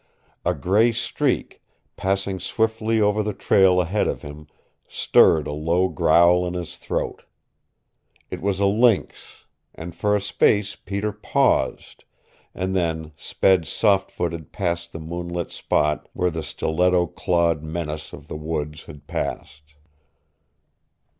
[0.43, 1.61] A gray streak,
[1.95, 4.47] passing swiftly over the trail ahead of him,
[4.87, 7.23] stirred a low growl in his throat.
[8.31, 9.45] It was a lynx,
[9.75, 12.03] and for a space Peter paused,
[12.55, 18.11] and then sped soft footed past the moon lit spot where the stiletto clawed menace
[18.11, 19.75] of the woods had passed.